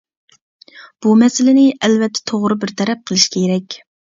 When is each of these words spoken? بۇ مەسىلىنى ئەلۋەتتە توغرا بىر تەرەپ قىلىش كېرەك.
بۇ 1.05 1.11
مەسىلىنى 1.23 1.67
ئەلۋەتتە 1.75 2.25
توغرا 2.33 2.59
بىر 2.65 2.75
تەرەپ 2.83 3.05
قىلىش 3.11 3.29
كېرەك. 3.37 3.79